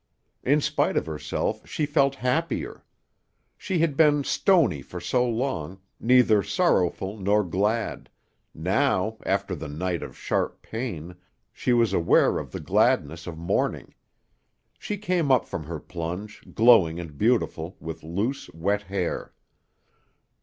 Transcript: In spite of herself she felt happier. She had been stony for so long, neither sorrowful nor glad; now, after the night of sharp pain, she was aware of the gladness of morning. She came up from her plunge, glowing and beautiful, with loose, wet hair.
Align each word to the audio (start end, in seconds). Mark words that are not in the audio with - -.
In 0.41 0.61
spite 0.61 0.97
of 0.97 1.05
herself 1.05 1.67
she 1.69 1.85
felt 1.85 2.15
happier. 2.25 2.83
She 3.55 3.77
had 3.77 3.95
been 3.95 4.23
stony 4.23 4.81
for 4.81 4.99
so 4.99 5.29
long, 5.29 5.79
neither 5.99 6.41
sorrowful 6.41 7.17
nor 7.19 7.43
glad; 7.43 8.09
now, 8.51 9.17
after 9.27 9.53
the 9.55 9.67
night 9.67 10.01
of 10.01 10.17
sharp 10.17 10.63
pain, 10.63 11.17
she 11.53 11.71
was 11.71 11.93
aware 11.93 12.39
of 12.39 12.49
the 12.51 12.59
gladness 12.59 13.27
of 13.27 13.37
morning. 13.37 13.93
She 14.79 14.97
came 14.97 15.29
up 15.31 15.45
from 15.45 15.65
her 15.65 15.79
plunge, 15.79 16.45
glowing 16.51 16.99
and 16.99 17.15
beautiful, 17.15 17.77
with 17.79 18.01
loose, 18.01 18.49
wet 18.55 18.81
hair. 18.81 19.35